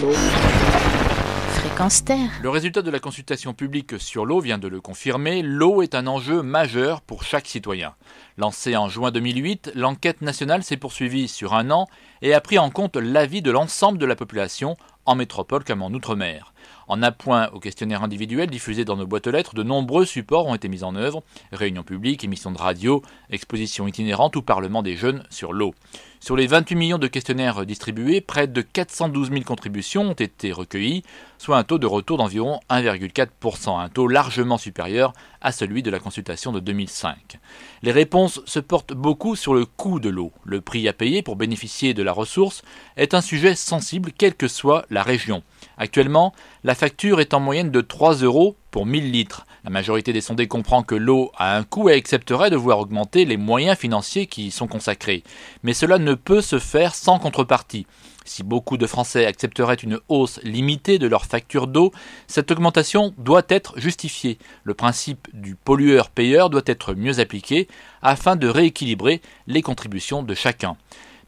l'eau. 0.00 0.12
Fréquence 1.50 2.04
Terre. 2.04 2.30
Le 2.42 2.50
résultat 2.50 2.82
de 2.82 2.90
la 2.90 3.00
consultation 3.00 3.54
publique 3.54 4.00
sur 4.00 4.24
l'eau 4.24 4.40
vient 4.40 4.58
de 4.58 4.68
le 4.68 4.80
confirmer. 4.80 5.42
L'eau 5.42 5.82
est 5.82 5.94
un 5.94 6.06
enjeu 6.06 6.42
majeur 6.42 7.00
pour 7.00 7.24
chaque 7.24 7.46
citoyen. 7.46 7.94
Lancée 8.36 8.76
en 8.76 8.88
juin 8.88 9.10
2008, 9.10 9.72
l'enquête 9.74 10.22
nationale 10.22 10.62
s'est 10.62 10.76
poursuivie 10.76 11.28
sur 11.28 11.54
un 11.54 11.70
an 11.70 11.86
et 12.22 12.34
a 12.34 12.40
pris 12.40 12.58
en 12.58 12.70
compte 12.70 12.96
l'avis 12.96 13.42
de 13.42 13.50
l'ensemble 13.50 13.98
de 13.98 14.06
la 14.06 14.16
population, 14.16 14.76
en 15.08 15.14
métropole 15.14 15.64
comme 15.64 15.82
en 15.82 15.90
outre-mer. 15.90 16.52
En 16.86 17.02
appoint 17.02 17.48
au 17.52 17.60
questionnaire 17.60 18.02
individuel 18.02 18.48
diffusé 18.50 18.84
dans 18.84 18.96
nos 18.96 19.06
boîtes 19.06 19.26
aux 19.26 19.30
lettres, 19.30 19.54
de 19.54 19.62
nombreux 19.62 20.04
supports 20.04 20.46
ont 20.46 20.54
été 20.54 20.68
mis 20.68 20.84
en 20.84 20.96
œuvre 20.96 21.22
réunions 21.52 21.82
publiques, 21.82 22.24
émissions 22.24 22.50
de 22.50 22.58
radio, 22.58 23.02
expositions 23.30 23.88
itinérantes 23.88 24.36
ou 24.36 24.42
parlement 24.42 24.82
des 24.82 24.96
jeunes 24.96 25.22
sur 25.30 25.52
l'eau. 25.52 25.74
Sur 26.20 26.34
les 26.34 26.48
28 26.48 26.74
millions 26.74 26.98
de 26.98 27.06
questionnaires 27.06 27.64
distribués, 27.64 28.20
près 28.20 28.48
de 28.48 28.60
412 28.60 29.30
000 29.30 29.42
contributions 29.42 30.02
ont 30.02 30.14
été 30.14 30.50
recueillies, 30.50 31.04
soit 31.38 31.56
un 31.56 31.62
taux 31.62 31.78
de 31.78 31.86
retour 31.86 32.18
d'environ 32.18 32.58
1,4%, 32.70 33.80
un 33.80 33.88
taux 33.88 34.08
largement 34.08 34.58
supérieur 34.58 35.12
à 35.40 35.52
celui 35.52 35.82
de 35.82 35.90
la 35.90 36.00
consultation 36.00 36.50
de 36.50 36.58
2005. 36.58 37.38
Les 37.82 37.92
réponses 37.92 38.40
se 38.46 38.58
portent 38.58 38.94
beaucoup 38.94 39.36
sur 39.36 39.54
le 39.54 39.64
coût 39.64 40.00
de 40.00 40.08
l'eau. 40.08 40.32
Le 40.44 40.60
prix 40.60 40.88
à 40.88 40.92
payer 40.92 41.22
pour 41.22 41.36
bénéficier 41.36 41.94
de 41.94 42.02
la 42.02 42.12
ressource 42.12 42.62
est 42.96 43.14
un 43.14 43.20
sujet 43.20 43.54
sensible 43.54 44.10
quelle 44.10 44.34
que 44.34 44.48
soit 44.48 44.84
la 44.90 44.97
région. 45.02 45.42
Actuellement, 45.76 46.32
la 46.64 46.74
facture 46.74 47.20
est 47.20 47.34
en 47.34 47.40
moyenne 47.40 47.70
de 47.70 47.80
3 47.80 48.16
euros 48.16 48.56
pour 48.70 48.86
1000 48.86 49.10
litres. 49.10 49.46
La 49.64 49.70
majorité 49.70 50.12
des 50.12 50.20
sondés 50.20 50.48
comprend 50.48 50.82
que 50.82 50.94
l'eau 50.94 51.30
a 51.36 51.56
un 51.56 51.64
coût 51.64 51.88
et 51.88 51.94
accepterait 51.94 52.50
de 52.50 52.56
voir 52.56 52.78
augmenter 52.78 53.24
les 53.24 53.36
moyens 53.36 53.76
financiers 53.76 54.26
qui 54.26 54.46
y 54.46 54.50
sont 54.50 54.66
consacrés. 54.66 55.22
Mais 55.62 55.74
cela 55.74 55.98
ne 55.98 56.14
peut 56.14 56.40
se 56.40 56.58
faire 56.58 56.94
sans 56.94 57.18
contrepartie. 57.18 57.86
Si 58.28 58.42
beaucoup 58.42 58.76
de 58.76 58.86
Français 58.86 59.24
accepteraient 59.24 59.74
une 59.74 60.00
hausse 60.08 60.38
limitée 60.42 60.98
de 60.98 61.06
leur 61.06 61.24
facture 61.24 61.66
d'eau, 61.66 61.92
cette 62.26 62.50
augmentation 62.50 63.14
doit 63.16 63.46
être 63.48 63.80
justifiée. 63.80 64.38
Le 64.64 64.74
principe 64.74 65.28
du 65.32 65.54
pollueur-payeur 65.54 66.50
doit 66.50 66.62
être 66.66 66.92
mieux 66.92 67.20
appliqué 67.20 67.68
afin 68.02 68.36
de 68.36 68.46
rééquilibrer 68.46 69.22
les 69.46 69.62
contributions 69.62 70.22
de 70.22 70.34
chacun. 70.34 70.76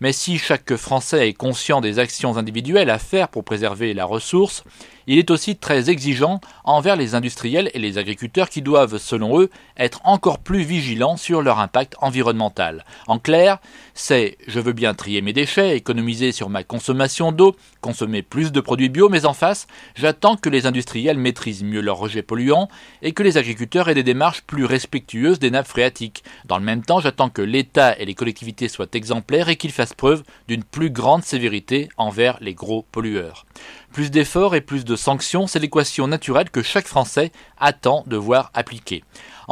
Mais 0.00 0.12
si 0.12 0.38
chaque 0.38 0.76
Français 0.76 1.28
est 1.28 1.34
conscient 1.34 1.82
des 1.82 1.98
actions 1.98 2.38
individuelles 2.38 2.88
à 2.88 2.98
faire 2.98 3.28
pour 3.28 3.44
préserver 3.44 3.92
la 3.92 4.06
ressource, 4.06 4.64
il 5.06 5.18
est 5.18 5.30
aussi 5.30 5.56
très 5.56 5.90
exigeant 5.90 6.40
envers 6.64 6.96
les 6.96 7.14
industriels 7.14 7.70
et 7.74 7.78
les 7.78 7.98
agriculteurs 7.98 8.48
qui 8.48 8.62
doivent, 8.62 8.96
selon 8.96 9.40
eux, 9.40 9.50
être 9.76 10.00
encore 10.04 10.38
plus 10.38 10.62
vigilants 10.62 11.16
sur 11.16 11.42
leur 11.42 11.58
impact 11.58 11.96
environnemental. 12.00 12.84
En 13.08 13.18
clair, 13.18 13.58
c'est 13.92 14.38
je 14.46 14.60
veux 14.60 14.72
bien 14.72 14.94
trier 14.94 15.20
mes 15.20 15.32
déchets, 15.32 15.76
économiser 15.76 16.32
sur 16.32 16.48
ma 16.48 16.64
consommation 16.64 17.32
d'eau, 17.32 17.56
consommer 17.80 18.22
plus 18.22 18.52
de 18.52 18.60
produits 18.60 18.88
bio, 18.88 19.08
mais 19.08 19.26
en 19.26 19.34
face, 19.34 19.66
j'attends 19.96 20.36
que 20.36 20.48
les 20.48 20.66
industriels 20.66 21.18
maîtrisent 21.18 21.64
mieux 21.64 21.80
leurs 21.80 21.98
rejets 21.98 22.22
polluants 22.22 22.68
et 23.02 23.12
que 23.12 23.22
les 23.22 23.36
agriculteurs 23.36 23.88
aient 23.88 23.94
des 23.94 24.02
démarches 24.02 24.42
plus 24.42 24.64
respectueuses 24.64 25.40
des 25.40 25.50
nappes 25.50 25.66
phréatiques. 25.66 26.24
Dans 26.46 26.58
le 26.58 26.64
même 26.64 26.84
temps, 26.84 27.00
j'attends 27.00 27.30
que 27.30 27.42
l'État 27.42 27.98
et 27.98 28.06
les 28.06 28.14
collectivités 28.14 28.68
soient 28.68 28.86
exemplaires 28.92 29.48
et 29.48 29.56
qu'ils 29.56 29.72
fassent 29.72 29.89
preuve 29.94 30.22
d'une 30.48 30.64
plus 30.64 30.90
grande 30.90 31.24
sévérité 31.24 31.88
envers 31.96 32.38
les 32.40 32.54
gros 32.54 32.86
pollueurs. 32.92 33.46
Plus 33.92 34.12
d'efforts 34.12 34.54
et 34.54 34.60
plus 34.60 34.84
de 34.84 34.94
sanctions, 34.94 35.48
c'est 35.48 35.58
l'équation 35.58 36.06
naturelle 36.06 36.50
que 36.50 36.62
chaque 36.62 36.86
Français 36.86 37.32
attend 37.58 38.04
de 38.06 38.16
voir 38.16 38.50
appliquée. 38.54 39.02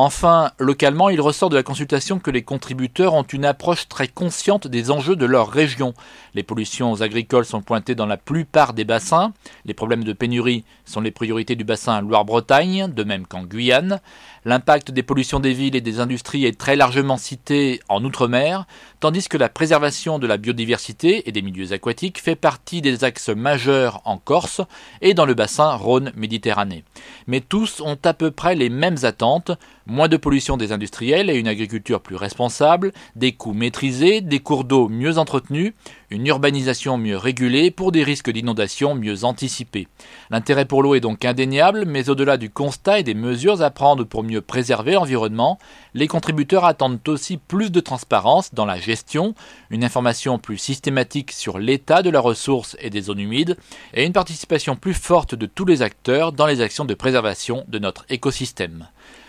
Enfin, 0.01 0.53
localement, 0.61 1.09
il 1.09 1.21
ressort 1.21 1.51
de 1.51 1.57
la 1.57 1.65
consultation 1.65 2.21
que 2.21 2.31
les 2.31 2.43
contributeurs 2.43 3.15
ont 3.15 3.25
une 3.25 3.45
approche 3.45 3.89
très 3.89 4.07
consciente 4.07 4.69
des 4.69 4.93
enjeux 4.93 5.17
de 5.17 5.27
leur 5.27 5.51
région. 5.51 5.93
Les 6.35 6.45
pollutions 6.45 7.01
agricoles 7.01 7.45
sont 7.45 7.63
pointées 7.63 7.97
dans 7.97 8.07
la 8.07 8.17
plupart 8.17 8.75
des 8.75 8.85
bassins. 8.85 9.33
Les 9.65 9.75
problèmes 9.75 10.05
de 10.05 10.13
pénurie 10.13 10.65
sont 10.85 11.01
les 11.01 11.11
priorités 11.11 11.57
du 11.57 11.65
bassin 11.65 12.01
Loire-Bretagne, 12.01 12.93
de 12.95 13.03
même 13.03 13.27
qu'en 13.27 13.43
Guyane. 13.43 14.01
L'impact 14.45 14.93
des 14.93 15.03
pollutions 15.03 15.41
des 15.41 15.53
villes 15.53 15.75
et 15.75 15.81
des 15.81 15.99
industries 15.99 16.45
est 16.45 16.57
très 16.57 16.77
largement 16.77 17.17
cité 17.17 17.81
en 17.89 18.05
Outre-mer, 18.05 18.67
tandis 19.01 19.29
que 19.29 19.37
la 19.37 19.49
préservation 19.49 20.21
de 20.21 20.29
la 20.29 20.37
biodiversité 20.37 21.29
et 21.29 21.33
des 21.33 21.43
milieux 21.43 21.73
aquatiques 21.73 22.21
fait 22.21 22.37
partie 22.37 22.83
des 22.83 23.03
axes 23.03 23.31
majeurs 23.31 24.01
en 24.05 24.17
Corse 24.29 24.61
et 25.01 25.15
dans 25.15 25.25
le 25.25 25.33
bassin 25.33 25.75
Rhône-Méditerranée. 25.75 26.85
Mais 27.27 27.41
tous 27.41 27.81
ont 27.81 27.97
à 28.05 28.13
peu 28.13 28.31
près 28.31 28.55
les 28.55 28.69
mêmes 28.69 28.99
attentes, 29.05 29.53
moins 29.87 30.09
de 30.09 30.19
pollution 30.19 30.59
des 30.59 30.71
industriels 30.71 31.31
et 31.31 31.37
une 31.37 31.49
agriculture 31.49 32.03
plus 32.03 32.17
responsable, 32.17 32.93
des 33.17 33.33
coûts 33.33 33.55
maîtrisés, 33.55 34.21
des 34.21 34.41
cours 34.41 34.65
d'eau 34.65 34.91
mieux 34.91 35.17
entretenus, 35.17 35.73
une 36.11 36.27
urbanisation 36.27 36.99
mieux 36.99 37.17
régulée 37.17 37.71
pour 37.71 37.91
des 37.91 38.05
risques 38.05 38.31
d'inondation 38.31 38.95
mieux 38.95 39.25
anticipés. 39.25 39.89
L'intérêt 40.29 40.67
pour 40.67 40.83
l'eau 40.83 40.95
est 40.95 41.01
donc 41.01 41.25
indéniable, 41.25 41.85
mais 41.87 42.11
au-delà 42.11 42.37
du 42.37 42.51
constat 42.51 43.01
et 43.01 43.03
des 43.03 43.15
mesures 43.15 43.63
à 43.63 43.71
prendre 43.71 44.05
pour 44.05 44.25
mieux 44.25 44.43
préserver 44.43 44.93
l'environnement, 44.93 45.59
les 45.95 46.07
contributeurs 46.07 46.67
attendent 46.67 47.07
aussi 47.09 47.39
plus 47.39 47.71
de 47.71 47.81
transparence 47.81 48.53
dans 48.53 48.67
la 48.67 48.79
gestion, 48.79 49.35
une 49.71 49.85
information 49.85 50.39
plus 50.39 50.59
systématique 50.59 51.33
sur 51.33 51.59
l'état 51.59 52.03
de 52.03 52.11
la 52.11 52.21
ressource 52.21 52.77
et 52.81 52.91
des 52.91 53.03
zones 53.03 53.21
humides, 53.21 53.57
et 53.95 54.05
une 54.05 54.13
participation 54.19 54.75
plus 54.75 54.95
forte 54.95 55.37
de 55.37 55.47
tous 55.47 55.65
les 55.65 55.81
acteurs 55.81 56.33
dans 56.33 56.47
les 56.47 56.61
actions 56.61 56.85
de 56.85 56.95
préservation 56.95 57.65
de 57.69 57.79
notre 57.79 58.05
écosystème. 58.09 58.89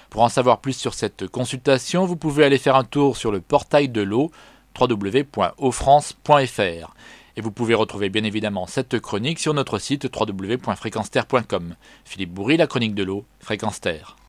Pour 0.09 0.23
en 0.23 0.29
savoir 0.29 0.61
plus 0.61 0.73
sur 0.73 0.95
cette 0.95 1.27
consultation, 1.27 2.07
vous 2.07 2.15
pouvez 2.15 2.43
aller 2.43 2.57
faire 2.57 2.75
un 2.75 2.83
tour 2.83 3.15
sur 3.15 3.31
le 3.31 3.39
portail 3.39 3.89
de 3.89 4.01
l'eau 4.01 4.31
www.ofrance.fr. 4.79 6.95
Et 7.37 7.41
vous 7.41 7.51
pouvez 7.51 7.75
retrouver 7.75 8.09
bien 8.09 8.23
évidemment 8.23 8.65
cette 8.65 8.99
chronique 8.99 9.37
sur 9.37 9.53
notre 9.53 9.77
site 9.77 10.09
www.fréquenceterre.com. 10.11 11.75
Philippe 12.03 12.33
Bourri, 12.33 12.57
la 12.57 12.65
chronique 12.65 12.95
de 12.95 13.03
l'eau, 13.03 13.25
Fréquence 13.39 13.81
Terre. 13.81 14.17